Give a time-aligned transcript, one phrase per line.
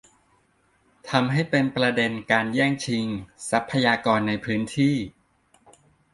[1.09, 3.05] ทำให้เป็นประเด็นการแย่งชิง
[3.49, 4.95] ทรัพยากรในพื้นที่